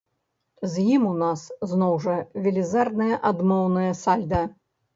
З 0.71 0.85
ім 0.93 1.03
у 1.09 1.11
нас, 1.23 1.43
зноў 1.75 1.93
жа, 2.07 2.17
велізарнае 2.47 3.13
адмоўнае 3.33 3.91
сальда. 4.05 4.45